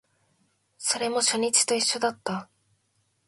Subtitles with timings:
[0.79, 2.49] それも初日と一緒だった